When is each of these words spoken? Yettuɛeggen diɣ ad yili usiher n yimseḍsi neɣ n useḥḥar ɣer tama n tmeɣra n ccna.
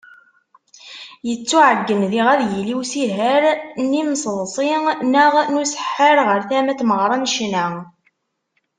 Yettuɛeggen 1.27 2.01
diɣ 2.11 2.27
ad 2.33 2.41
yili 2.51 2.75
usiher 2.79 3.43
n 3.85 3.89
yimseḍsi 3.97 4.73
neɣ 5.11 5.33
n 5.51 5.59
useḥḥar 5.61 6.17
ɣer 6.27 6.41
tama 6.49 6.73
n 6.73 6.77
tmeɣra 6.79 7.15
n 7.17 7.29
ccna. 7.33 7.65